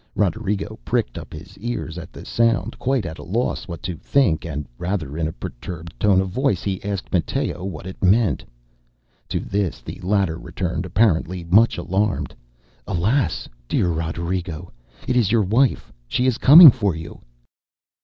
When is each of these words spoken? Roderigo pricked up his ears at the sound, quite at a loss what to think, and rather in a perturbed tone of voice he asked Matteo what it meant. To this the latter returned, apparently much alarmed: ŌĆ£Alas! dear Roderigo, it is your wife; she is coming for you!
Roderigo 0.15 0.79
pricked 0.83 1.15
up 1.15 1.31
his 1.31 1.59
ears 1.59 1.95
at 1.99 2.11
the 2.11 2.25
sound, 2.25 2.79
quite 2.79 3.05
at 3.05 3.19
a 3.19 3.23
loss 3.23 3.67
what 3.67 3.83
to 3.83 3.95
think, 3.97 4.45
and 4.45 4.65
rather 4.79 5.15
in 5.15 5.27
a 5.27 5.31
perturbed 5.31 5.93
tone 5.99 6.19
of 6.21 6.29
voice 6.29 6.63
he 6.63 6.83
asked 6.83 7.13
Matteo 7.13 7.63
what 7.63 7.85
it 7.85 8.03
meant. 8.03 8.43
To 9.29 9.39
this 9.39 9.79
the 9.79 9.99
latter 10.01 10.39
returned, 10.39 10.87
apparently 10.87 11.43
much 11.43 11.77
alarmed: 11.77 12.33
ŌĆ£Alas! 12.87 13.47
dear 13.67 13.89
Roderigo, 13.89 14.71
it 15.07 15.15
is 15.15 15.31
your 15.31 15.43
wife; 15.43 15.93
she 16.07 16.25
is 16.25 16.39
coming 16.39 16.71
for 16.71 16.95
you! 16.95 17.21